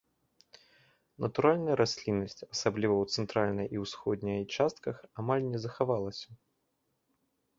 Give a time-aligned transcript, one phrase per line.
[1.23, 6.29] Натуральная расліннасць, асабліва ў цэнтральнай і ўсходняй частках, амаль не захавалася.